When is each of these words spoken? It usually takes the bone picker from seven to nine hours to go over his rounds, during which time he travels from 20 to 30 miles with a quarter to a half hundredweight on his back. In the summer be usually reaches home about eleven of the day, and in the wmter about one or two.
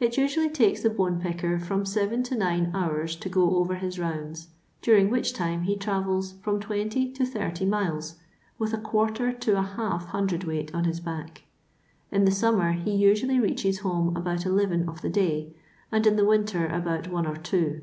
It 0.00 0.16
usually 0.16 0.48
takes 0.48 0.80
the 0.82 0.88
bone 0.88 1.20
picker 1.20 1.58
from 1.58 1.84
seven 1.84 2.22
to 2.22 2.34
nine 2.34 2.70
hours 2.72 3.14
to 3.16 3.28
go 3.28 3.58
over 3.58 3.74
his 3.74 3.98
rounds, 3.98 4.48
during 4.80 5.10
which 5.10 5.34
time 5.34 5.64
he 5.64 5.76
travels 5.76 6.32
from 6.40 6.58
20 6.58 7.12
to 7.12 7.26
30 7.26 7.66
miles 7.66 8.14
with 8.58 8.72
a 8.72 8.78
quarter 8.80 9.30
to 9.30 9.58
a 9.58 9.62
half 9.62 10.06
hundredweight 10.06 10.74
on 10.74 10.84
his 10.84 11.00
back. 11.00 11.42
In 12.10 12.24
the 12.24 12.30
summer 12.30 12.82
be 12.82 12.92
usually 12.92 13.38
reaches 13.38 13.80
home 13.80 14.16
about 14.16 14.46
eleven 14.46 14.88
of 14.88 15.02
the 15.02 15.10
day, 15.10 15.52
and 15.92 16.06
in 16.06 16.16
the 16.16 16.22
wmter 16.22 16.74
about 16.74 17.08
one 17.08 17.26
or 17.26 17.36
two. 17.36 17.82